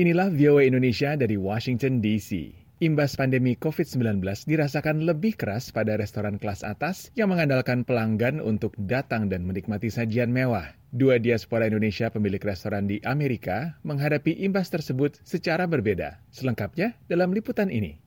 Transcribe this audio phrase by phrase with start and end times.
[0.00, 2.56] Inilah VOA Indonesia dari Washington DC.
[2.80, 9.28] Imbas pandemi COVID-19 dirasakan lebih keras pada restoran kelas atas yang mengandalkan pelanggan untuk datang
[9.28, 10.72] dan menikmati sajian mewah.
[10.88, 16.16] Dua diaspora Indonesia pemilik restoran di Amerika menghadapi imbas tersebut secara berbeda.
[16.32, 18.00] Selengkapnya dalam liputan ini.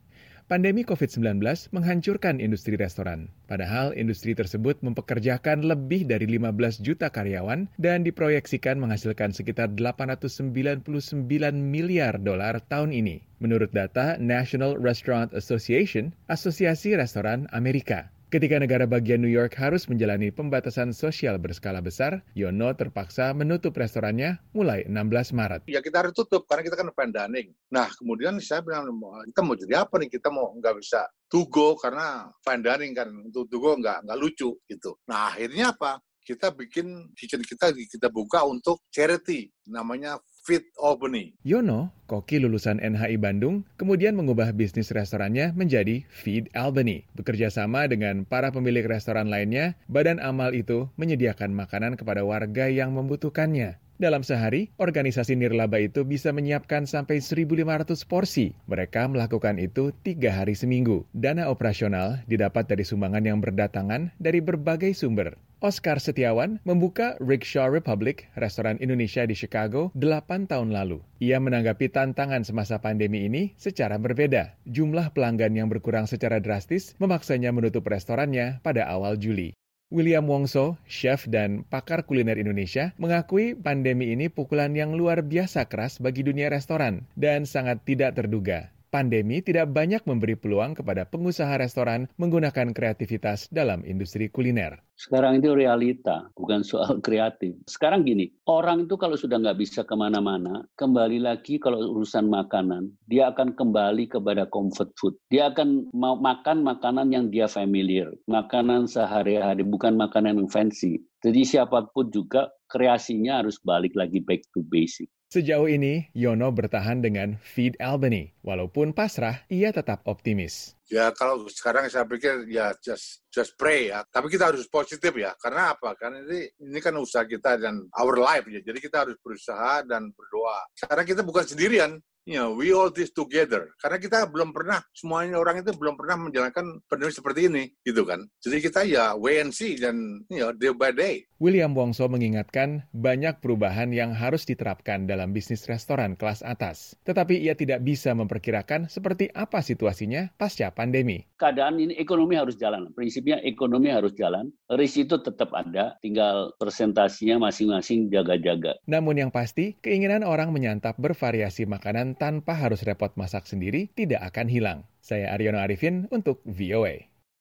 [0.54, 1.42] Pandemi COVID-19
[1.74, 3.26] menghancurkan industri restoran.
[3.50, 11.26] Padahal industri tersebut mempekerjakan lebih dari 15 juta karyawan dan diproyeksikan menghasilkan sekitar 899
[11.58, 13.26] miliar dolar tahun ini.
[13.42, 18.14] Menurut data National Restaurant Association, Asosiasi Restoran Amerika.
[18.34, 24.42] Ketika negara bagian New York harus menjalani pembatasan sosial berskala besar, Yono terpaksa menutup restorannya
[24.58, 25.62] mulai 16 Maret.
[25.70, 27.54] Ya kita harus tutup karena kita kan pandemic.
[27.70, 28.90] Nah kemudian saya bilang,
[29.30, 30.10] kita mau jadi apa nih?
[30.10, 33.14] Kita mau nggak bisa tugo karena pandemic kan.
[33.14, 34.98] Untuk tugo nggak, nggak lucu gitu.
[35.06, 36.02] Nah akhirnya apa?
[36.24, 41.36] Kita bikin kitchen kita kita buka untuk charity namanya Fit Albany.
[41.44, 47.08] Yono, koki lulusan NHI Bandung, kemudian mengubah bisnis restorannya menjadi Feed Albany.
[47.12, 52.96] Bekerja sama dengan para pemilik restoran lainnya, badan amal itu menyediakan makanan kepada warga yang
[52.96, 53.84] membutuhkannya.
[54.04, 58.52] Dalam sehari, organisasi nirlaba itu bisa menyiapkan sampai 1.500 porsi.
[58.68, 61.08] Mereka melakukan itu tiga hari seminggu.
[61.16, 65.40] Dana operasional didapat dari sumbangan yang berdatangan dari berbagai sumber.
[65.64, 71.00] Oscar Setiawan membuka Rickshaw Republic, restoran Indonesia di Chicago, 8 tahun lalu.
[71.24, 74.60] Ia menanggapi tantangan semasa pandemi ini secara berbeda.
[74.68, 79.56] Jumlah pelanggan yang berkurang secara drastis memaksanya menutup restorannya pada awal Juli.
[79.88, 86.04] William Wongso, chef dan pakar kuliner Indonesia, mengakui pandemi ini pukulan yang luar biasa keras
[86.04, 92.06] bagi dunia restoran dan sangat tidak terduga pandemi tidak banyak memberi peluang kepada pengusaha restoran
[92.22, 94.78] menggunakan kreativitas dalam industri kuliner.
[94.94, 97.58] Sekarang itu realita, bukan soal kreatif.
[97.66, 102.94] Sekarang gini, orang itu kalau sudah nggak bisa ke mana-mana, kembali lagi kalau urusan makanan,
[103.10, 105.18] dia akan kembali kepada comfort food.
[105.34, 111.02] Dia akan mau makan makanan yang dia familiar, makanan sehari-hari, bukan makanan yang fancy.
[111.26, 115.10] Jadi siapa pun juga kreasinya harus balik lagi back to basic.
[115.34, 118.38] Sejauh ini, Yono bertahan dengan Feed Albany.
[118.46, 120.78] Walaupun pasrah, ia tetap optimis.
[120.94, 124.06] Ya kalau sekarang saya pikir ya just just pray ya.
[124.14, 125.34] Tapi kita harus positif ya.
[125.42, 125.98] Karena apa?
[125.98, 128.62] Karena ini ini kan usaha kita dan our life ya.
[128.62, 130.70] Jadi kita harus berusaha dan berdoa.
[130.86, 133.70] Karena kita bukan sendirian you know, we all this together.
[133.78, 138.26] Karena kita belum pernah, semuanya orang itu belum pernah menjalankan pandemi seperti ini, gitu kan.
[138.42, 141.30] Jadi kita ya wait and see dan you know, day by day.
[141.38, 146.96] William Wongso mengingatkan banyak perubahan yang harus diterapkan dalam bisnis restoran kelas atas.
[147.04, 151.28] Tetapi ia tidak bisa memperkirakan seperti apa situasinya pasca pandemi.
[151.36, 152.88] Keadaan ini ekonomi harus jalan.
[152.96, 154.56] Prinsipnya ekonomi harus jalan.
[154.72, 158.80] Risiko itu tetap ada, tinggal presentasinya masing-masing jaga-jaga.
[158.88, 164.48] Namun yang pasti, keinginan orang menyantap bervariasi makanan tanpa harus repot masak sendiri tidak akan
[164.50, 164.80] hilang.
[165.04, 167.13] Saya Aryono Arifin untuk VOA.